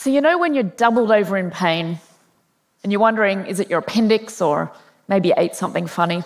So, 0.00 0.08
you 0.08 0.22
know, 0.22 0.38
when 0.38 0.54
you're 0.54 0.62
doubled 0.64 1.12
over 1.12 1.36
in 1.36 1.50
pain 1.50 2.00
and 2.82 2.90
you're 2.90 3.02
wondering, 3.02 3.44
is 3.44 3.60
it 3.60 3.68
your 3.68 3.80
appendix 3.80 4.40
or 4.40 4.72
maybe 5.08 5.28
you 5.28 5.34
ate 5.36 5.54
something 5.54 5.86
funny? 5.86 6.22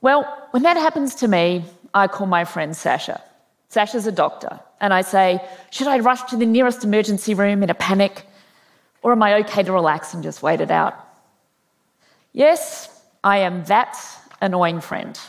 Well, 0.00 0.24
when 0.52 0.62
that 0.62 0.78
happens 0.78 1.16
to 1.16 1.28
me, 1.28 1.66
I 1.92 2.06
call 2.06 2.26
my 2.26 2.46
friend 2.46 2.74
Sasha. 2.74 3.22
Sasha's 3.68 4.06
a 4.06 4.10
doctor, 4.10 4.58
and 4.80 4.94
I 4.94 5.02
say, 5.02 5.38
Should 5.70 5.86
I 5.86 5.98
rush 5.98 6.22
to 6.30 6.38
the 6.38 6.46
nearest 6.46 6.82
emergency 6.82 7.34
room 7.34 7.62
in 7.62 7.68
a 7.68 7.74
panic? 7.74 8.24
Or 9.02 9.12
am 9.12 9.22
I 9.22 9.34
okay 9.40 9.62
to 9.62 9.72
relax 9.74 10.14
and 10.14 10.22
just 10.22 10.42
wait 10.42 10.62
it 10.62 10.70
out? 10.70 10.94
Yes, 12.32 13.02
I 13.22 13.36
am 13.36 13.64
that 13.64 13.98
annoying 14.40 14.80
friend. 14.80 15.20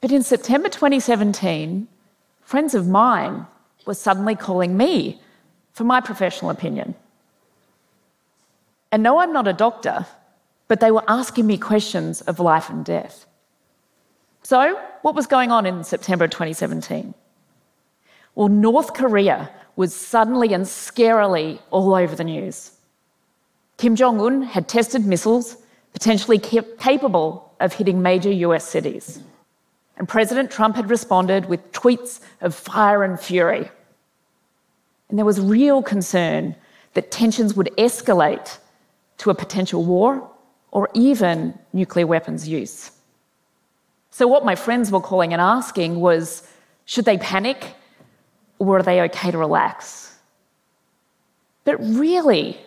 But 0.00 0.10
in 0.10 0.24
September 0.24 0.68
2017, 0.68 1.86
friends 2.42 2.74
of 2.74 2.88
mine 2.88 3.46
were 3.88 3.94
suddenly 3.94 4.36
calling 4.36 4.76
me 4.76 5.18
for 5.72 5.82
my 5.82 5.98
professional 5.98 6.50
opinion. 6.50 6.94
And 8.92 9.02
no, 9.02 9.18
I'm 9.18 9.32
not 9.32 9.48
a 9.48 9.54
doctor, 9.54 10.06
but 10.68 10.80
they 10.80 10.90
were 10.90 11.02
asking 11.08 11.46
me 11.46 11.56
questions 11.56 12.20
of 12.20 12.38
life 12.38 12.68
and 12.68 12.84
death. 12.84 13.24
So, 14.42 14.78
what 15.00 15.14
was 15.14 15.26
going 15.26 15.50
on 15.50 15.64
in 15.64 15.84
September 15.84 16.28
2017? 16.28 17.14
Well, 18.34 18.48
North 18.48 18.92
Korea 18.92 19.50
was 19.74 19.94
suddenly 19.94 20.52
and 20.52 20.66
scarily 20.66 21.58
all 21.70 21.94
over 21.94 22.14
the 22.14 22.24
news. 22.24 22.72
Kim 23.78 23.96
Jong 23.96 24.20
un 24.20 24.42
had 24.42 24.68
tested 24.68 25.06
missiles 25.06 25.56
potentially 25.94 26.38
capable 26.38 27.54
of 27.58 27.72
hitting 27.72 28.02
major 28.02 28.30
US 28.30 28.64
cities. 28.64 29.20
And 29.96 30.06
President 30.06 30.50
Trump 30.50 30.76
had 30.76 30.90
responded 30.90 31.46
with 31.46 31.72
tweets 31.72 32.20
of 32.42 32.54
fire 32.54 33.02
and 33.02 33.18
fury. 33.18 33.70
And 35.08 35.18
there 35.18 35.24
was 35.24 35.40
real 35.40 35.82
concern 35.82 36.54
that 36.94 37.10
tensions 37.10 37.54
would 37.54 37.70
escalate 37.78 38.58
to 39.18 39.30
a 39.30 39.34
potential 39.34 39.84
war 39.84 40.28
or 40.70 40.88
even 40.94 41.58
nuclear 41.72 42.06
weapons 42.06 42.48
use. 42.48 42.90
So, 44.10 44.26
what 44.26 44.44
my 44.44 44.54
friends 44.54 44.90
were 44.90 45.00
calling 45.00 45.32
and 45.32 45.40
asking 45.40 46.00
was 46.00 46.46
should 46.84 47.04
they 47.04 47.18
panic 47.18 47.74
or 48.58 48.78
are 48.78 48.82
they 48.82 49.00
okay 49.02 49.30
to 49.30 49.38
relax? 49.38 50.14
But 51.64 51.78
really, 51.80 52.58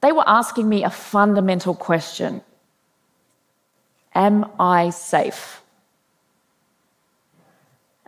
they 0.00 0.12
were 0.12 0.26
asking 0.26 0.68
me 0.68 0.84
a 0.84 0.90
fundamental 0.90 1.74
question 1.74 2.42
Am 4.14 4.46
I 4.58 4.90
safe? 4.90 5.62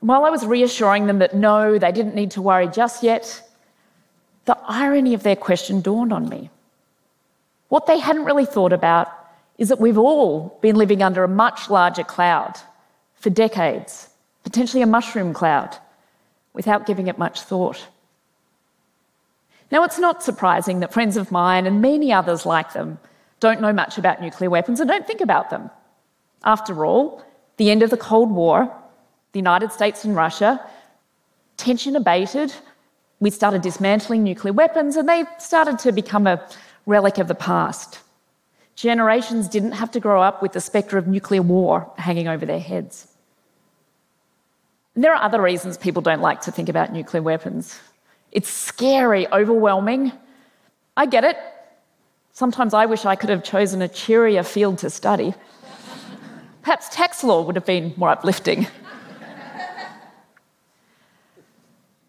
While 0.00 0.24
I 0.24 0.30
was 0.30 0.44
reassuring 0.44 1.06
them 1.06 1.18
that 1.20 1.34
no, 1.34 1.78
they 1.78 1.92
didn't 1.92 2.14
need 2.14 2.32
to 2.32 2.42
worry 2.42 2.68
just 2.68 3.02
yet, 3.02 3.42
the 4.44 4.58
irony 4.66 5.14
of 5.14 5.22
their 5.22 5.36
question 5.36 5.80
dawned 5.80 6.12
on 6.12 6.28
me. 6.28 6.50
What 7.68 7.86
they 7.86 7.98
hadn't 7.98 8.24
really 8.24 8.46
thought 8.46 8.72
about 8.72 9.08
is 9.58 9.68
that 9.68 9.80
we've 9.80 9.98
all 9.98 10.58
been 10.60 10.76
living 10.76 11.02
under 11.02 11.24
a 11.24 11.28
much 11.28 11.70
larger 11.70 12.04
cloud 12.04 12.54
for 13.14 13.30
decades, 13.30 14.08
potentially 14.42 14.82
a 14.82 14.86
mushroom 14.86 15.32
cloud, 15.32 15.76
without 16.52 16.86
giving 16.86 17.06
it 17.06 17.18
much 17.18 17.40
thought. 17.40 17.88
Now, 19.70 19.82
it's 19.84 19.98
not 19.98 20.22
surprising 20.22 20.80
that 20.80 20.92
friends 20.92 21.16
of 21.16 21.32
mine 21.32 21.66
and 21.66 21.80
many 21.80 22.12
others 22.12 22.46
like 22.46 22.74
them 22.74 22.98
don't 23.40 23.60
know 23.60 23.72
much 23.72 23.98
about 23.98 24.20
nuclear 24.20 24.50
weapons 24.50 24.80
and 24.80 24.88
don't 24.88 25.06
think 25.06 25.20
about 25.20 25.50
them. 25.50 25.70
After 26.44 26.84
all, 26.84 27.24
the 27.56 27.70
end 27.70 27.82
of 27.82 27.90
the 27.90 27.96
Cold 27.96 28.30
War, 28.30 28.72
the 29.32 29.38
United 29.38 29.72
States 29.72 30.04
and 30.04 30.14
Russia, 30.14 30.64
tension 31.56 31.96
abated, 31.96 32.52
we 33.24 33.30
started 33.30 33.62
dismantling 33.62 34.22
nuclear 34.22 34.52
weapons, 34.52 34.96
and 34.96 35.08
they 35.08 35.24
started 35.38 35.78
to 35.78 35.92
become 35.92 36.26
a 36.26 36.46
relic 36.84 37.16
of 37.16 37.26
the 37.26 37.34
past. 37.34 38.00
Generations 38.76 39.48
didn't 39.48 39.72
have 39.72 39.90
to 39.92 39.98
grow 39.98 40.20
up 40.20 40.42
with 40.42 40.52
the 40.52 40.60
spectre 40.60 40.98
of 40.98 41.06
nuclear 41.06 41.40
war 41.40 41.90
hanging 41.96 42.28
over 42.28 42.44
their 42.44 42.60
heads. 42.60 43.08
And 44.94 45.02
there 45.02 45.14
are 45.14 45.22
other 45.22 45.40
reasons 45.40 45.78
people 45.78 46.02
don't 46.02 46.20
like 46.20 46.42
to 46.42 46.52
think 46.52 46.68
about 46.68 46.92
nuclear 46.92 47.22
weapons. 47.22 47.80
It's 48.30 48.50
scary, 48.50 49.26
overwhelming. 49.28 50.12
I 50.94 51.06
get 51.06 51.24
it. 51.24 51.38
Sometimes 52.32 52.74
I 52.74 52.84
wish 52.84 53.06
I 53.06 53.16
could 53.16 53.30
have 53.30 53.42
chosen 53.42 53.80
a 53.80 53.88
cheerier 53.88 54.42
field 54.42 54.76
to 54.80 54.90
study. 54.90 55.32
Perhaps 56.60 56.90
tax 56.90 57.24
law 57.24 57.40
would 57.40 57.56
have 57.56 57.64
been 57.64 57.94
more 57.96 58.10
uplifting. 58.10 58.66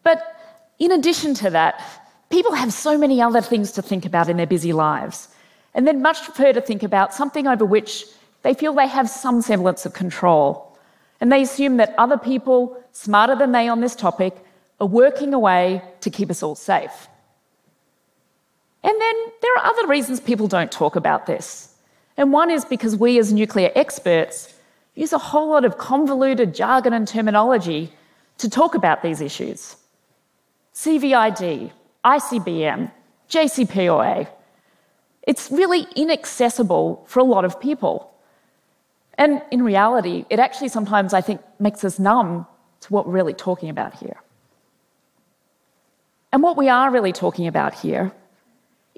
but 0.03 0.35
in 0.79 0.91
addition 0.91 1.33
to 1.35 1.49
that, 1.51 1.81
people 2.29 2.53
have 2.53 2.73
so 2.73 2.97
many 2.97 3.21
other 3.21 3.41
things 3.41 3.71
to 3.73 3.81
think 3.81 4.05
about 4.05 4.29
in 4.29 4.37
their 4.37 4.47
busy 4.47 4.73
lives, 4.73 5.29
and 5.73 5.87
they'd 5.87 5.97
much 5.97 6.23
prefer 6.23 6.53
to 6.53 6.61
think 6.61 6.83
about 6.83 7.13
something 7.13 7.47
over 7.47 7.65
which 7.65 8.05
they 8.43 8.53
feel 8.53 8.73
they 8.73 8.87
have 8.87 9.09
some 9.09 9.41
semblance 9.41 9.85
of 9.85 9.93
control. 9.93 10.77
And 11.19 11.31
they 11.31 11.41
assume 11.41 11.77
that 11.77 11.95
other 11.97 12.17
people, 12.17 12.77
smarter 12.91 13.35
than 13.35 13.51
they 13.51 13.67
on 13.67 13.81
this 13.81 13.95
topic, 13.95 14.35
are 14.79 14.87
working 14.87 15.33
away 15.33 15.81
to 16.01 16.09
keep 16.09 16.29
us 16.29 16.43
all 16.43 16.55
safe. 16.55 17.07
And 18.83 19.01
then 19.01 19.15
there 19.41 19.57
are 19.57 19.65
other 19.65 19.87
reasons 19.87 20.19
people 20.19 20.47
don't 20.47 20.71
talk 20.71 20.95
about 20.95 21.25
this. 21.25 21.73
And 22.17 22.31
one 22.31 22.51
is 22.51 22.65
because 22.65 22.95
we, 22.95 23.17
as 23.17 23.33
nuclear 23.33 23.71
experts, 23.75 24.53
use 24.93 25.11
a 25.11 25.17
whole 25.17 25.49
lot 25.49 25.65
of 25.65 25.77
convoluted 25.77 26.53
jargon 26.53 26.93
and 26.93 27.07
terminology 27.07 27.91
to 28.37 28.49
talk 28.49 28.75
about 28.75 29.01
these 29.01 29.21
issues. 29.21 29.75
CVID, 30.75 31.71
ICBM, 32.03 32.91
JCPOA. 33.29 34.27
It's 35.23 35.49
really 35.49 35.87
inaccessible 35.95 37.03
for 37.07 37.19
a 37.19 37.23
lot 37.23 37.45
of 37.45 37.59
people. 37.59 38.11
And 39.17 39.41
in 39.51 39.63
reality, 39.63 40.25
it 40.29 40.39
actually 40.39 40.67
sometimes, 40.67 41.13
I 41.13 41.21
think, 41.21 41.41
makes 41.59 41.83
us 41.83 41.97
numb 41.97 42.45
to 42.81 42.93
what 42.93 43.07
we're 43.07 43.13
really 43.13 43.33
talking 43.33 43.69
about 43.69 43.95
here. 43.95 44.17
And 46.31 46.43
what 46.43 46.57
we 46.57 46.67
are 46.67 46.91
really 46.91 47.13
talking 47.13 47.47
about 47.47 47.73
here 47.73 48.11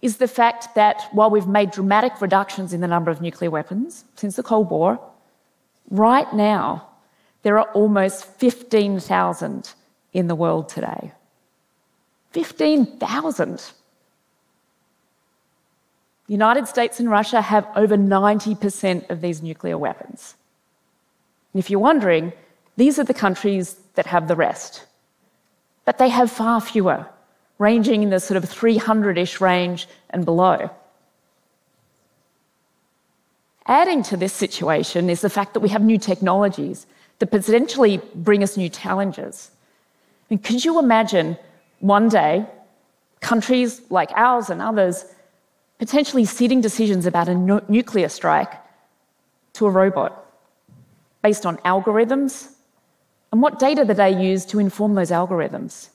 is 0.02 0.18
the 0.18 0.28
fact 0.28 0.74
that 0.74 1.08
while 1.12 1.30
we've 1.30 1.48
made 1.48 1.72
dramatic 1.72 2.20
reductions 2.20 2.74
in 2.74 2.82
the 2.82 2.88
number 2.88 3.12
of 3.12 3.22
nuclear 3.22 3.52
weapons 3.52 4.04
since 4.16 4.36
the 4.36 4.44
Cold 4.44 4.72
War, 4.72 5.00
right 5.92 6.32
now 6.34 6.88
there 7.44 7.60
are 7.60 7.72
almost 7.72 8.26
15,000 8.26 9.74
in 10.14 10.28
the 10.28 10.36
world 10.36 10.68
today. 10.70 11.12
15,000. 12.44 13.58
The 16.28 16.34
United 16.34 16.68
States 16.68 17.00
and 17.00 17.10
Russia 17.10 17.42
have 17.42 17.68
over 17.76 17.98
90% 17.98 19.10
of 19.10 19.22
these 19.22 19.42
nuclear 19.42 19.76
weapons. 19.76 20.36
And 21.54 21.60
if 21.60 21.72
you're 21.72 21.80
wondering, 21.80 22.34
these 22.76 23.00
are 23.00 23.04
the 23.04 23.14
countries 23.14 23.78
that 23.96 24.06
have 24.06 24.28
the 24.28 24.36
rest. 24.36 24.86
But 25.84 25.98
they 25.98 26.10
have 26.10 26.32
far 26.32 26.62
fewer, 26.62 27.08
ranging 27.58 28.04
in 28.04 28.12
the 28.12 28.20
sort 28.20 28.38
of 28.38 28.48
300 28.48 29.18
ish 29.18 29.42
range 29.42 29.88
and 30.12 30.24
below. 30.24 30.70
Adding 33.66 34.04
to 34.04 34.16
this 34.16 34.34
situation 34.34 35.10
is 35.10 35.22
the 35.22 35.30
fact 35.30 35.56
that 35.56 35.62
we 35.62 35.70
have 35.70 35.82
new 35.82 35.98
technologies 35.98 36.86
that 37.18 37.32
potentially 37.32 38.00
bring 38.14 38.44
us 38.44 38.58
new 38.58 38.70
challenges. 38.70 39.50
I 40.30 40.36
mean, 40.36 40.40
could 40.40 40.64
you 40.64 40.78
imagine 40.78 41.36
one 41.80 42.10
day 42.10 42.46
countries 43.20 43.82
like 43.90 44.12
ours 44.16 44.50
and 44.50 44.62
others 44.62 45.06
potentially 45.80 46.26
ceding 46.26 46.62
decisions 46.62 47.06
about 47.06 47.28
a 47.28 47.36
nu- 47.36 47.62
nuclear 47.68 48.10
strike 48.10 48.54
to 49.54 49.66
a 49.66 49.70
robot 49.70 50.26
based 51.22 51.46
on 51.46 51.58
algorithms 51.58 52.54
and 53.32 53.42
what 53.42 53.60
data 53.60 53.84
that 53.84 53.98
they 53.98 54.12
use 54.12 54.46
to 54.46 54.60
inform 54.60 54.96
those 54.96 55.12
algorithms. 55.12 55.90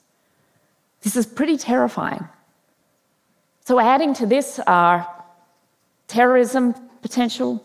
This 1.02 1.16
is 1.16 1.26
pretty 1.26 1.56
terrifying. 1.56 2.28
So, 3.64 3.78
adding 3.78 4.14
to 4.14 4.26
this 4.26 4.60
are 4.66 5.06
terrorism 6.08 6.74
potential, 7.00 7.64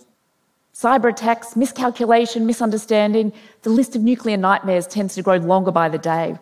cyber 0.74 1.10
attacks, 1.10 1.56
miscalculation, 1.56 2.46
misunderstanding. 2.46 3.34
The 3.62 3.70
list 3.70 3.96
of 3.96 4.02
nuclear 4.02 4.38
nightmares 4.38 4.88
tends 4.88 5.16
to 5.16 5.22
grow 5.22 5.38
longer 5.38 5.72
by 5.72 5.90
the 5.90 5.98
day. 5.98 6.38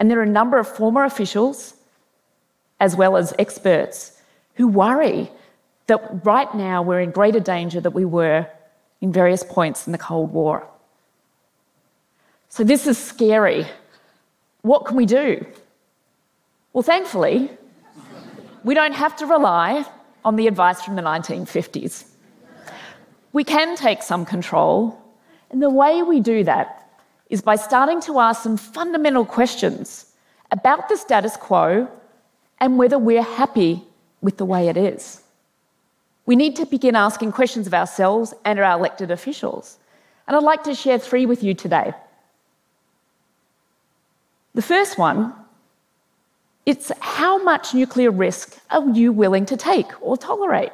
And 0.00 0.10
there 0.10 0.18
are 0.18 0.22
a 0.22 0.26
number 0.26 0.58
of 0.58 0.66
former 0.66 1.04
officials, 1.04 1.74
as 2.80 2.96
well 2.96 3.18
as 3.18 3.34
experts, 3.38 4.20
who 4.54 4.66
worry 4.66 5.30
that 5.86 6.24
right 6.24 6.52
now 6.54 6.80
we're 6.82 7.00
in 7.00 7.10
greater 7.10 7.38
danger 7.38 7.80
than 7.80 7.92
we 7.92 8.06
were 8.06 8.46
in 9.02 9.12
various 9.12 9.44
points 9.44 9.86
in 9.86 9.92
the 9.92 9.98
Cold 9.98 10.32
War. 10.32 10.66
So 12.48 12.64
this 12.64 12.86
is 12.86 12.96
scary. 12.96 13.66
What 14.62 14.86
can 14.86 14.96
we 14.96 15.06
do? 15.06 15.46
Well, 16.72 16.82
thankfully, 16.82 17.50
we 18.64 18.74
don't 18.74 18.94
have 18.94 19.16
to 19.16 19.26
rely 19.26 19.84
on 20.24 20.36
the 20.36 20.46
advice 20.46 20.80
from 20.80 20.96
the 20.96 21.02
1950s. 21.02 22.04
We 23.32 23.44
can 23.44 23.76
take 23.76 24.02
some 24.02 24.24
control, 24.24 24.98
and 25.50 25.62
the 25.62 25.70
way 25.70 26.02
we 26.02 26.20
do 26.20 26.44
that 26.44 26.79
is 27.30 27.40
by 27.40 27.56
starting 27.56 28.00
to 28.02 28.18
ask 28.18 28.42
some 28.42 28.56
fundamental 28.56 29.24
questions 29.24 30.06
about 30.50 30.88
the 30.88 30.96
status 30.96 31.36
quo 31.36 31.88
and 32.58 32.76
whether 32.76 32.98
we're 32.98 33.22
happy 33.22 33.82
with 34.20 34.36
the 34.36 34.44
way 34.44 34.68
it 34.68 34.76
is. 34.76 35.22
We 36.26 36.36
need 36.36 36.56
to 36.56 36.66
begin 36.66 36.96
asking 36.96 37.32
questions 37.32 37.66
of 37.66 37.74
ourselves 37.74 38.34
and 38.44 38.58
our 38.58 38.78
elected 38.78 39.10
officials. 39.10 39.78
And 40.26 40.36
I'd 40.36 40.42
like 40.42 40.64
to 40.64 40.74
share 40.74 40.98
three 40.98 41.24
with 41.24 41.42
you 41.42 41.54
today. 41.54 41.92
The 44.54 44.62
first 44.62 44.98
one 44.98 45.34
it's 46.66 46.92
how 47.00 47.42
much 47.42 47.74
nuclear 47.74 48.10
risk 48.10 48.60
are 48.70 48.88
you 48.90 49.12
willing 49.12 49.46
to 49.46 49.56
take 49.56 49.90
or 50.02 50.16
tolerate? 50.16 50.72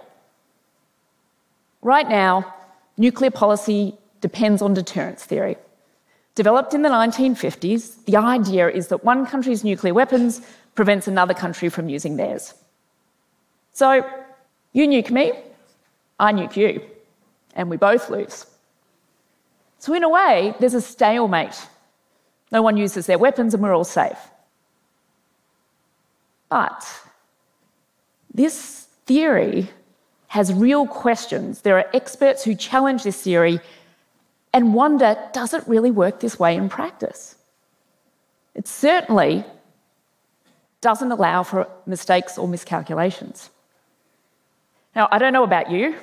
Right 1.80 2.08
now, 2.08 2.54
nuclear 2.98 3.30
policy 3.30 3.96
depends 4.20 4.60
on 4.60 4.74
deterrence 4.74 5.24
theory. 5.24 5.56
Developed 6.36 6.74
in 6.74 6.82
the 6.82 6.90
1950s, 6.90 8.04
the 8.04 8.18
idea 8.18 8.68
is 8.68 8.88
that 8.88 9.02
one 9.02 9.26
country's 9.26 9.64
nuclear 9.64 9.94
weapons 9.94 10.42
prevents 10.74 11.08
another 11.08 11.32
country 11.32 11.70
from 11.70 11.88
using 11.88 12.16
theirs. 12.16 12.52
So, 13.72 14.06
you 14.74 14.86
nuke 14.86 15.10
me, 15.10 15.32
I 16.20 16.34
nuke 16.34 16.56
you, 16.56 16.82
and 17.54 17.70
we 17.70 17.78
both 17.78 18.10
lose. 18.10 18.44
So, 19.78 19.94
in 19.94 20.04
a 20.04 20.10
way, 20.10 20.54
there's 20.60 20.74
a 20.74 20.82
stalemate. 20.82 21.58
No 22.52 22.60
one 22.60 22.76
uses 22.76 23.06
their 23.06 23.18
weapons 23.18 23.54
and 23.54 23.62
we're 23.62 23.74
all 23.74 23.84
safe. 23.84 24.18
But 26.50 26.86
this 28.32 28.88
theory 29.06 29.70
has 30.28 30.52
real 30.52 30.86
questions. 30.86 31.62
There 31.62 31.78
are 31.78 31.86
experts 31.94 32.44
who 32.44 32.54
challenge 32.54 33.04
this 33.04 33.22
theory 33.22 33.58
and 34.56 34.72
wonder 34.72 35.18
does 35.34 35.52
it 35.52 35.62
really 35.68 35.90
work 35.90 36.20
this 36.20 36.38
way 36.38 36.56
in 36.56 36.70
practice? 36.70 37.36
It 38.54 38.66
certainly 38.66 39.44
doesn't 40.80 41.12
allow 41.12 41.42
for 41.42 41.68
mistakes 41.84 42.38
or 42.38 42.48
miscalculations. 42.48 43.50
Now, 44.94 45.08
I 45.12 45.18
don't 45.18 45.34
know 45.34 45.44
about 45.44 45.70
you, 45.70 45.94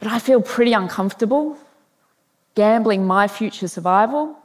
but 0.00 0.08
I 0.08 0.18
feel 0.18 0.42
pretty 0.42 0.74
uncomfortable 0.74 1.56
gambling 2.54 3.06
my 3.06 3.26
future 3.26 3.68
survival, 3.68 4.36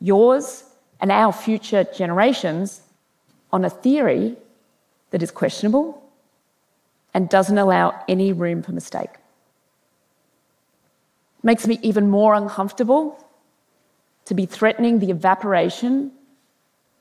yours, 0.00 0.64
and 0.98 1.12
our 1.12 1.34
future 1.34 1.84
generations 1.84 2.80
on 3.52 3.66
a 3.66 3.70
theory 3.70 4.34
that 5.10 5.22
is 5.22 5.30
questionable 5.30 6.02
and 7.12 7.28
doesn't 7.28 7.58
allow 7.58 8.02
any 8.08 8.32
room 8.32 8.62
for 8.62 8.72
mistake. 8.72 9.19
Makes 11.42 11.66
me 11.66 11.78
even 11.82 12.10
more 12.10 12.34
uncomfortable 12.34 13.24
to 14.26 14.34
be 14.34 14.46
threatening 14.46 14.98
the 14.98 15.10
evaporation 15.10 16.12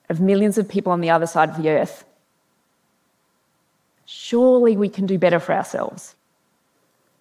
of 0.10 0.20
millions 0.20 0.58
of 0.58 0.68
people 0.68 0.92
on 0.92 1.02
the 1.02 1.10
other 1.10 1.28
side 1.28 1.50
of 1.50 1.62
the 1.62 1.70
earth. 1.70 2.06
Surely 4.06 4.76
we 4.76 4.90
can 4.90 5.06
do 5.06 5.20
better 5.20 5.40
for 5.40 5.54
ourselves. 5.54 6.16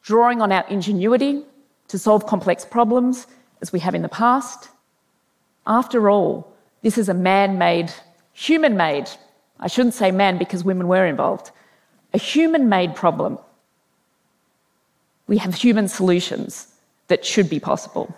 Drawing 0.03 0.41
on 0.41 0.53
our 0.53 0.67
ingenuity 0.69 1.43
to 1.89 1.99
solve 1.99 2.27
complex 2.27 2.65
problems 2.65 3.27
as 3.61 3.73
we 3.73 3.81
have 3.81 3.95
in 3.95 4.03
the 4.03 4.09
past. 4.09 4.69
After 5.67 6.09
all, 6.09 6.51
this 6.83 6.97
is 6.97 7.09
a 7.09 7.15
man 7.15 7.59
made 7.59 7.93
human 8.39 8.77
made, 8.77 9.11
I 9.59 9.67
shouldn't 9.67 9.95
say 9.95 10.13
man 10.13 10.39
because 10.39 10.63
women 10.63 10.87
were 10.87 11.05
involved, 11.05 11.51
a 12.15 12.19
human 12.19 12.69
made 12.69 12.95
problem. 12.95 13.39
We 15.27 15.39
have 15.39 15.55
human 15.55 15.89
solutions 15.89 16.69
that 17.09 17.25
should 17.25 17.51
be 17.51 17.59
possible. 17.59 18.15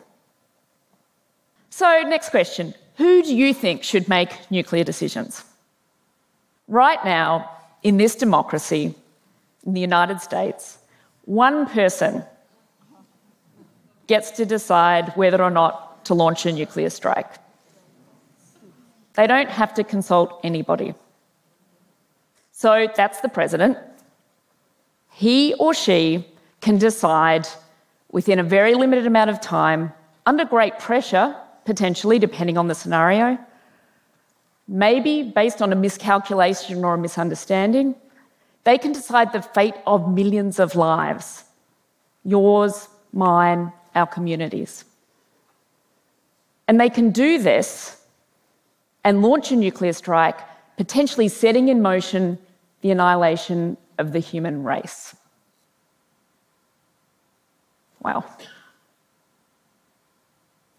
So, 1.70 2.02
next 2.02 2.30
question 2.30 2.74
Who 2.96 3.22
do 3.22 3.34
you 3.34 3.54
think 3.54 3.82
should 3.82 4.08
make 4.08 4.50
nuclear 4.50 4.84
decisions? 4.84 5.44
Right 6.68 7.02
now, 7.04 7.50
in 7.82 7.96
this 7.96 8.14
democracy, 8.14 8.94
in 9.64 9.74
the 9.74 9.80
United 9.80 10.20
States, 10.20 10.78
one 11.24 11.66
person 11.66 12.24
gets 14.06 14.30
to 14.32 14.44
decide 14.44 15.12
whether 15.16 15.42
or 15.42 15.50
not 15.50 16.04
to 16.04 16.14
launch 16.14 16.46
a 16.46 16.52
nuclear 16.52 16.90
strike. 16.90 17.32
They 19.14 19.26
don't 19.26 19.48
have 19.48 19.74
to 19.74 19.84
consult 19.84 20.40
anybody. 20.42 20.94
So 22.52 22.88
that's 22.94 23.20
the 23.20 23.28
president. 23.28 23.78
He 25.12 25.54
or 25.54 25.74
she 25.74 26.26
can 26.60 26.78
decide 26.78 27.46
within 28.12 28.38
a 28.38 28.42
very 28.42 28.74
limited 28.74 29.06
amount 29.06 29.30
of 29.30 29.40
time, 29.40 29.92
under 30.26 30.44
great 30.44 30.78
pressure, 30.78 31.36
potentially, 31.64 32.18
depending 32.18 32.58
on 32.58 32.68
the 32.68 32.74
scenario, 32.74 33.38
maybe 34.68 35.22
based 35.22 35.60
on 35.60 35.72
a 35.72 35.76
miscalculation 35.76 36.84
or 36.84 36.94
a 36.94 36.98
misunderstanding, 36.98 37.94
they 38.64 38.78
can 38.78 38.92
decide 38.92 39.32
the 39.32 39.42
fate 39.42 39.74
of 39.86 40.12
millions 40.12 40.58
of 40.58 40.74
lives 40.74 41.44
yours, 42.22 42.88
mine, 43.14 43.72
our 43.94 44.06
communities. 44.06 44.84
And 46.68 46.78
they 46.78 46.90
can 46.90 47.10
do 47.10 47.38
this 47.38 47.96
and 49.04 49.22
launch 49.22 49.50
a 49.50 49.56
nuclear 49.56 49.94
strike, 49.94 50.38
potentially 50.76 51.28
setting 51.28 51.68
in 51.68 51.80
motion 51.80 52.38
the 52.82 52.90
annihilation 52.90 53.78
of 53.98 54.12
the 54.12 54.18
human 54.18 54.62
race. 54.62 55.16
Wow. 58.02 58.24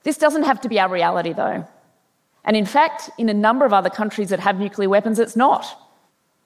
This 0.03 0.17
doesn't 0.17 0.43
have 0.43 0.61
to 0.61 0.69
be 0.69 0.79
our 0.79 0.89
reality, 0.89 1.33
though. 1.33 1.67
And 2.43 2.57
in 2.57 2.65
fact, 2.65 3.09
in 3.17 3.29
a 3.29 3.33
number 3.33 3.65
of 3.65 3.73
other 3.73 3.89
countries 3.89 4.29
that 4.29 4.39
have 4.39 4.59
nuclear 4.59 4.89
weapons, 4.89 5.19
it's 5.19 5.35
not, 5.35 5.79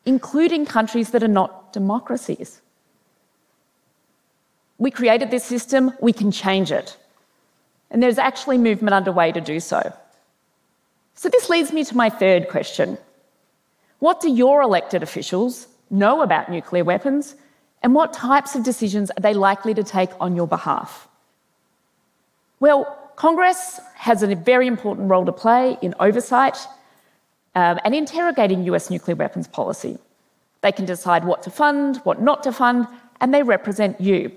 including 0.06 0.66
countries 0.66 1.12
that 1.12 1.24
are 1.24 1.30
not 1.30 1.72
democracies. 1.72 2.62
We 4.78 4.92
created 4.92 5.32
this 5.32 5.46
system, 5.46 5.94
we 6.02 6.12
can 6.12 6.32
change 6.32 6.72
it. 6.72 6.98
And 7.90 8.04
there's 8.04 8.18
actually 8.18 8.58
movement 8.58 8.94
underway 8.94 9.32
to 9.32 9.40
do 9.40 9.60
so. 9.62 9.94
So, 11.14 11.30
this 11.30 11.50
leads 11.50 11.72
me 11.72 11.86
to 11.86 11.96
my 11.96 12.10
third 12.10 12.50
question 12.50 12.98
What 14.00 14.20
do 14.20 14.30
your 14.30 14.62
elected 14.62 15.02
officials 15.02 15.68
know 15.90 16.22
about 16.22 16.50
nuclear 16.50 16.84
weapons, 16.84 17.36
and 17.86 17.94
what 17.94 18.14
types 18.14 18.56
of 18.56 18.64
decisions 18.64 19.12
are 19.12 19.22
they 19.22 19.36
likely 19.36 19.72
to 19.76 19.84
take 19.84 20.10
on 20.20 20.36
your 20.36 20.48
behalf? 20.48 21.08
Well, 22.60 23.12
Congress 23.16 23.80
has 23.94 24.24
a 24.24 24.34
very 24.34 24.66
important 24.66 25.08
role 25.08 25.24
to 25.24 25.32
play 25.32 25.78
in 25.84 25.94
oversight 26.00 26.58
um, 27.54 27.80
and 27.86 27.94
interrogating 27.94 28.64
US 28.64 28.90
nuclear 28.90 29.16
weapons 29.16 29.48
policy. 29.48 30.00
They 30.62 30.72
can 30.72 30.86
decide 30.86 31.26
what 31.26 31.44
to 31.44 31.52
fund, 31.52 31.98
what 31.98 32.20
not 32.20 32.42
to 32.46 32.52
fund, 32.52 32.88
and 33.22 33.32
they 33.32 33.44
represent 33.44 34.02
you. 34.02 34.32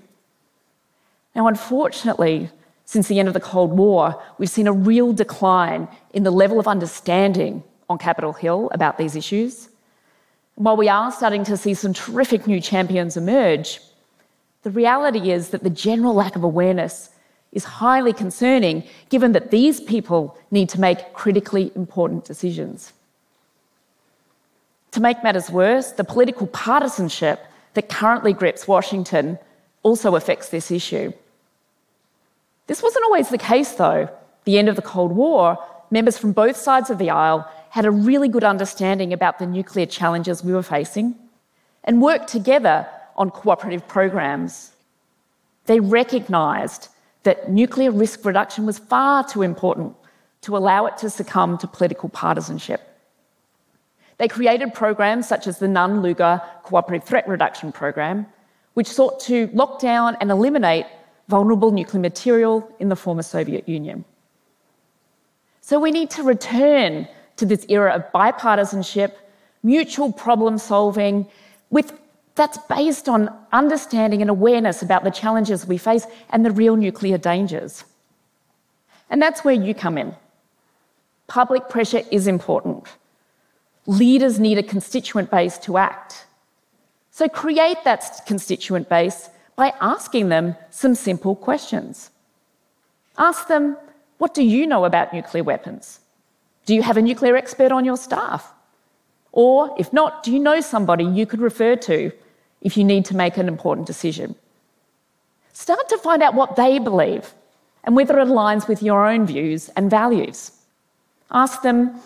Now, 1.33 1.47
unfortunately, 1.47 2.51
since 2.85 3.07
the 3.07 3.17
end 3.17 3.29
of 3.29 3.33
the 3.33 3.39
Cold 3.39 3.71
War, 3.71 4.21
we've 4.37 4.47
seen 4.47 4.67
a 4.67 4.71
real 4.73 5.11
decline 5.11 5.87
in 6.13 6.21
the 6.21 6.31
level 6.31 6.59
of 6.59 6.67
understanding 6.67 7.63
on 7.89 7.97
Capitol 7.97 8.33
Hill 8.33 8.69
about 8.75 8.99
these 8.99 9.15
issues. 9.15 9.69
While 10.59 10.75
we 10.75 10.89
are 10.89 11.09
starting 11.09 11.45
to 11.45 11.55
see 11.55 11.73
some 11.73 11.93
terrific 11.93 12.45
new 12.45 12.59
champions 12.59 13.15
emerge, 13.15 13.79
the 14.63 14.71
reality 14.71 15.31
is 15.31 15.51
that 15.51 15.63
the 15.63 15.69
general 15.69 16.13
lack 16.13 16.35
of 16.35 16.43
awareness 16.43 17.11
is 17.53 17.63
highly 17.63 18.11
concerning 18.11 18.83
given 19.07 19.31
that 19.31 19.51
these 19.51 19.79
people 19.79 20.37
need 20.51 20.67
to 20.67 20.81
make 20.81 21.13
critically 21.13 21.71
important 21.75 22.25
decisions. 22.25 22.91
To 24.91 24.99
make 24.99 25.23
matters 25.23 25.49
worse, 25.49 25.93
the 25.93 26.03
political 26.03 26.47
partisanship 26.47 27.39
that 27.75 27.87
currently 27.87 28.33
grips 28.33 28.67
Washington 28.67 29.39
also 29.83 30.17
affects 30.17 30.49
this 30.49 30.71
issue. 30.71 31.13
This 32.67 32.83
wasn't 32.83 33.05
always 33.05 33.29
the 33.29 33.37
case, 33.37 33.71
though. 33.75 34.09
The 34.43 34.59
end 34.59 34.67
of 34.67 34.75
the 34.75 34.81
Cold 34.81 35.13
War, 35.13 35.57
members 35.89 36.17
from 36.17 36.33
both 36.33 36.57
sides 36.57 36.89
of 36.89 36.97
the 36.97 37.11
aisle 37.11 37.49
had 37.69 37.85
a 37.85 37.91
really 37.91 38.27
good 38.27 38.43
understanding 38.43 39.13
about 39.13 39.39
the 39.39 39.45
nuclear 39.45 39.85
challenges 39.85 40.43
we 40.43 40.53
were 40.53 40.63
facing 40.63 41.15
and 41.83 42.01
worked 42.01 42.27
together 42.27 42.87
on 43.15 43.29
cooperative 43.29 43.87
programs. 43.87 44.71
They 45.65 45.79
recognised 45.79 46.89
that 47.23 47.51
nuclear 47.51 47.91
risk 47.91 48.25
reduction 48.25 48.65
was 48.65 48.79
far 48.79 49.27
too 49.27 49.41
important 49.41 49.95
to 50.41 50.55
allow 50.57 50.85
it 50.85 50.97
to 50.97 51.09
succumb 51.09 51.57
to 51.57 51.67
political 51.67 52.09
partisanship. 52.09 52.81
They 54.17 54.27
created 54.27 54.73
programs 54.73 55.27
such 55.27 55.47
as 55.47 55.59
the 55.59 55.67
Nunn 55.67 56.01
Lugar 56.01 56.41
Cooperative 56.63 57.07
Threat 57.07 57.27
Reduction 57.27 57.71
Program, 57.71 58.25
which 58.73 58.87
sought 58.87 59.19
to 59.21 59.49
lock 59.53 59.79
down 59.79 60.17
and 60.21 60.31
eliminate 60.31 60.85
vulnerable 61.27 61.71
nuclear 61.71 62.01
material 62.01 62.69
in 62.79 62.89
the 62.89 62.95
former 62.95 63.21
Soviet 63.21 63.67
Union. 63.69 64.03
So 65.61 65.79
we 65.79 65.91
need 65.91 66.09
to 66.11 66.23
return 66.23 67.07
to 67.39 67.45
this 67.45 67.65
era 67.69 67.93
of 67.93 68.11
bipartisanship, 68.11 69.13
mutual 69.63 70.11
problem 70.11 70.57
solving, 70.57 71.27
with 71.69 71.93
that's 72.35 72.57
based 72.69 73.09
on 73.09 73.29
understanding 73.51 74.21
and 74.21 74.29
awareness 74.29 74.81
about 74.81 75.03
the 75.03 75.11
challenges 75.11 75.67
we 75.67 75.77
face 75.77 76.05
and 76.29 76.45
the 76.45 76.51
real 76.51 76.77
nuclear 76.77 77.17
dangers. 77.17 77.83
And 79.09 79.21
that's 79.21 79.43
where 79.43 79.53
you 79.53 79.73
come 79.73 79.97
in. 79.97 80.15
Public 81.27 81.67
pressure 81.67 82.01
is 82.11 82.27
important. 82.27 82.85
Leaders 83.85 84.39
need 84.39 84.57
a 84.57 84.63
constituent 84.63 85.29
base 85.29 85.57
to 85.57 85.77
act. 85.77 86.27
So 87.11 87.27
create 87.27 87.83
that 87.83 88.21
constituent 88.25 88.87
base 88.87 89.29
by 89.57 89.73
asking 89.81 90.29
them 90.29 90.55
some 90.69 90.95
simple 90.95 91.35
questions. 91.35 92.09
Ask 93.17 93.49
them, 93.49 93.75
what 94.17 94.33
do 94.33 94.43
you 94.43 94.65
know 94.65 94.85
about 94.85 95.13
nuclear 95.13 95.43
weapons? 95.43 95.99
Do 96.69 96.75
you 96.75 96.83
have 96.83 96.97
a 96.97 97.01
nuclear 97.01 97.35
expert 97.35 97.71
on 97.71 97.83
your 97.83 97.97
staff? 97.97 98.53
Or, 99.31 99.73
if 99.79 99.91
not, 99.91 100.21
do 100.21 100.31
you 100.31 100.37
know 100.37 100.61
somebody 100.61 101.03
you 101.03 101.25
could 101.25 101.41
refer 101.41 101.75
to 101.77 102.11
if 102.61 102.77
you 102.77 102.83
need 102.83 103.05
to 103.05 103.15
make 103.15 103.37
an 103.37 103.47
important 103.47 103.87
decision? 103.87 104.35
Start 105.51 105.89
to 105.89 105.97
find 105.97 106.21
out 106.21 106.35
what 106.35 106.57
they 106.57 106.77
believe 106.77 107.33
and 107.83 107.95
whether 107.95 108.19
it 108.19 108.27
aligns 108.27 108.67
with 108.67 108.83
your 108.83 109.07
own 109.07 109.25
views 109.25 109.69
and 109.69 109.89
values. 109.89 110.51
Ask 111.31 111.63
them, 111.63 111.99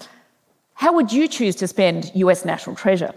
how 0.76 0.94
would 0.94 1.12
you 1.12 1.28
choose 1.28 1.58
to 1.58 1.68
spend 1.68 2.14
US 2.16 2.46
national 2.46 2.78
treasure? 2.78 3.14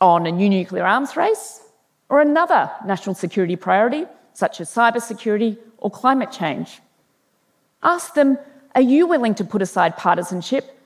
On 0.00 0.26
a 0.26 0.32
new 0.32 0.48
nuclear 0.48 0.86
arms 0.86 1.18
race 1.18 1.60
or 2.08 2.22
another 2.22 2.70
national 2.86 3.14
security 3.14 3.56
priority, 3.56 4.06
such 4.32 4.58
as 4.62 4.70
cybersecurity 4.70 5.58
or 5.76 5.90
climate 5.90 6.32
change? 6.32 6.80
Ask 7.82 8.14
them, 8.14 8.38
are 8.74 8.80
you 8.80 9.06
willing 9.06 9.34
to 9.36 9.44
put 9.44 9.62
aside 9.62 9.96
partisanship 9.96 10.76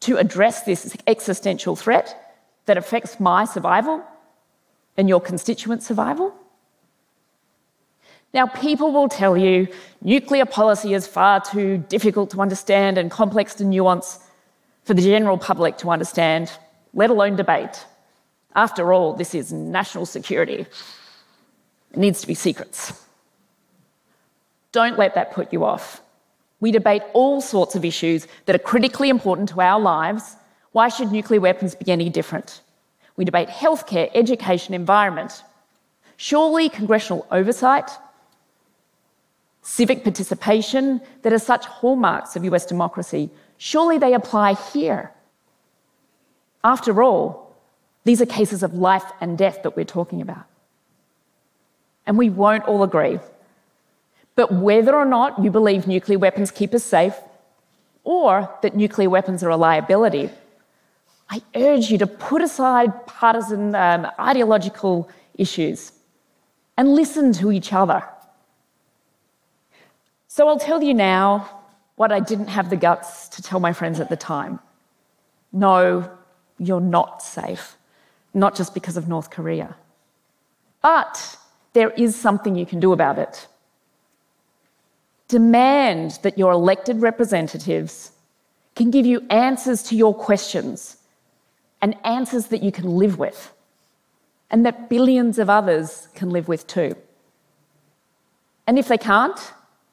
to 0.00 0.16
address 0.16 0.62
this 0.62 0.96
existential 1.06 1.76
threat 1.76 2.36
that 2.66 2.76
affects 2.76 3.18
my 3.20 3.44
survival 3.44 4.02
and 4.96 5.08
your 5.08 5.20
constituent 5.20 5.82
survival? 5.82 6.34
Now, 8.34 8.46
people 8.46 8.92
will 8.92 9.08
tell 9.08 9.36
you 9.36 9.68
nuclear 10.02 10.44
policy 10.44 10.92
is 10.92 11.06
far 11.06 11.40
too 11.40 11.78
difficult 11.88 12.30
to 12.30 12.40
understand 12.40 12.98
and 12.98 13.10
complex 13.10 13.54
to 13.54 13.64
nuance 13.64 14.18
for 14.84 14.94
the 14.94 15.02
general 15.02 15.38
public 15.38 15.78
to 15.78 15.90
understand, 15.90 16.50
let 16.92 17.10
alone 17.10 17.36
debate. 17.36 17.84
After 18.54 18.92
all, 18.92 19.14
this 19.14 19.34
is 19.34 19.52
national 19.52 20.04
security. 20.04 20.66
It 21.92 21.96
needs 21.96 22.20
to 22.20 22.26
be 22.26 22.34
secrets. 22.34 22.92
Don't 24.72 24.98
let 24.98 25.14
that 25.14 25.32
put 25.32 25.52
you 25.52 25.64
off. 25.64 26.02
We 26.60 26.72
debate 26.72 27.02
all 27.12 27.40
sorts 27.40 27.74
of 27.74 27.84
issues 27.84 28.26
that 28.46 28.56
are 28.56 28.58
critically 28.60 29.08
important 29.08 29.48
to 29.50 29.60
our 29.60 29.80
lives. 29.80 30.36
Why 30.72 30.88
should 30.88 31.12
nuclear 31.12 31.40
weapons 31.40 31.74
be 31.74 31.90
any 31.90 32.10
different? 32.10 32.60
We 33.16 33.24
debate 33.24 33.48
healthcare, 33.48 34.10
education, 34.14 34.74
environment. 34.74 35.42
Surely 36.16 36.68
congressional 36.68 37.26
oversight 37.30 37.90
civic 39.68 40.02
participation 40.02 40.98
that 41.20 41.32
are 41.32 41.38
such 41.38 41.66
hallmarks 41.66 42.36
of 42.36 42.44
US 42.44 42.64
democracy, 42.64 43.28
surely 43.58 43.98
they 43.98 44.14
apply 44.14 44.54
here. 44.54 45.12
After 46.64 47.02
all, 47.02 47.54
these 48.04 48.22
are 48.22 48.26
cases 48.26 48.62
of 48.62 48.72
life 48.72 49.04
and 49.20 49.36
death 49.36 49.62
that 49.62 49.76
we're 49.76 49.84
talking 49.84 50.22
about. 50.22 50.46
And 52.06 52.16
we 52.16 52.30
won't 52.30 52.64
all 52.64 52.82
agree. 52.82 53.20
But 54.38 54.52
whether 54.52 54.94
or 54.94 55.04
not 55.04 55.42
you 55.42 55.50
believe 55.50 55.88
nuclear 55.88 56.16
weapons 56.16 56.52
keep 56.52 56.72
us 56.72 56.84
safe, 56.84 57.16
or 58.04 58.48
that 58.62 58.76
nuclear 58.76 59.10
weapons 59.10 59.42
are 59.42 59.48
a 59.48 59.56
liability, 59.56 60.30
I 61.28 61.42
urge 61.56 61.90
you 61.90 61.98
to 61.98 62.06
put 62.06 62.40
aside 62.40 63.04
partisan 63.08 63.74
um, 63.74 64.06
ideological 64.16 65.10
issues 65.34 65.90
and 66.76 66.94
listen 66.94 67.32
to 67.32 67.50
each 67.50 67.72
other. 67.72 68.04
So 70.28 70.46
I'll 70.46 70.60
tell 70.60 70.84
you 70.84 70.94
now 70.94 71.50
what 71.96 72.12
I 72.12 72.20
didn't 72.20 72.46
have 72.46 72.70
the 72.70 72.76
guts 72.76 73.28
to 73.30 73.42
tell 73.42 73.58
my 73.58 73.72
friends 73.72 73.98
at 73.98 74.08
the 74.08 74.16
time. 74.16 74.60
No, 75.52 76.08
you're 76.60 76.80
not 76.98 77.24
safe, 77.24 77.76
not 78.32 78.54
just 78.54 78.72
because 78.72 78.96
of 78.96 79.08
North 79.08 79.30
Korea. 79.30 79.74
But 80.80 81.38
there 81.72 81.90
is 81.90 82.14
something 82.14 82.54
you 82.54 82.66
can 82.66 82.78
do 82.78 82.92
about 82.92 83.18
it. 83.18 83.48
Demand 85.28 86.18
that 86.22 86.38
your 86.38 86.52
elected 86.52 87.00
representatives 87.02 88.12
can 88.74 88.90
give 88.90 89.06
you 89.06 89.26
answers 89.30 89.82
to 89.84 89.96
your 89.96 90.14
questions 90.14 90.96
and 91.80 91.94
answers 92.04 92.46
that 92.46 92.62
you 92.62 92.72
can 92.72 92.96
live 92.96 93.18
with, 93.18 93.52
and 94.50 94.66
that 94.66 94.88
billions 94.88 95.38
of 95.38 95.48
others 95.48 96.08
can 96.14 96.30
live 96.30 96.48
with 96.48 96.66
too. 96.66 96.96
And 98.66 98.78
if 98.78 98.88
they 98.88 98.98
can't, 98.98 99.38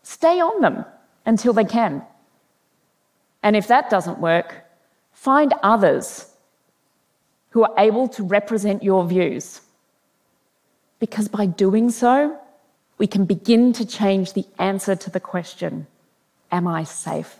Stay 0.05 0.39
on 0.39 0.61
them 0.61 0.85
until 1.25 1.51
they 1.51 1.65
can. 1.65 2.03
And 3.41 3.55
if 3.55 3.67
that 3.67 3.89
doesn't 3.89 4.19
work, 4.19 4.63
find 5.11 5.51
others 5.63 6.29
who 7.49 7.63
are 7.63 7.73
able 7.79 8.07
to 8.09 8.23
represent 8.23 8.83
your 8.83 9.03
views. 9.03 9.61
Because 10.99 11.27
by 11.27 11.47
doing 11.47 11.89
so, 11.89 12.37
we 12.97 13.07
can 13.07 13.25
begin 13.25 13.73
to 13.73 13.85
change 13.85 14.33
the 14.33 14.45
answer 14.57 14.95
to 14.95 15.09
the 15.09 15.19
question 15.19 15.87
Am 16.51 16.67
I 16.67 16.83
safe? 16.83 17.39